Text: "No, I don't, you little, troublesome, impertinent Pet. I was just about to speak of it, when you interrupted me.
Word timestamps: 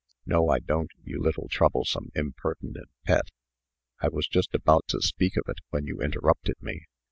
"No, 0.25 0.49
I 0.49 0.57
don't, 0.57 0.89
you 1.03 1.21
little, 1.21 1.47
troublesome, 1.47 2.09
impertinent 2.15 2.89
Pet. 3.05 3.29
I 3.99 4.07
was 4.07 4.27
just 4.27 4.51
about 4.55 4.85
to 4.87 4.99
speak 4.99 5.37
of 5.37 5.43
it, 5.47 5.59
when 5.69 5.85
you 5.85 6.01
interrupted 6.01 6.55
me. 6.59 6.87